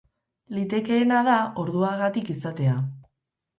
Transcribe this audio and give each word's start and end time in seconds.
Litekeena 0.55 1.19
da 1.29 1.35
orduagatik 1.65 2.35
izatea. 2.37 2.77